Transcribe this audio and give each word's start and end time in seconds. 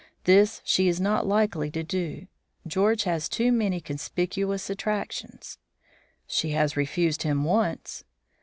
This 0.23 0.61
she 0.65 0.87
is 0.87 0.99
not 0.99 1.27
likely 1.27 1.69
to 1.69 1.83
do; 1.83 2.25
George 2.65 3.03
has 3.03 3.29
too 3.29 3.51
many 3.51 3.79
conspicuous 3.79 4.67
attractions." 4.67 5.59
"She 6.25 6.53
has 6.53 6.75
refused 6.75 7.21
him 7.21 7.43
once." 7.43 8.03